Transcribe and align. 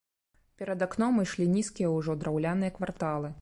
Перад 0.61 0.85
акном 0.85 1.21
ішлі 1.25 1.47
нізкія 1.57 1.93
ўжо, 1.97 2.17
драўляныя 2.25 2.77
кварталы. 2.81 3.29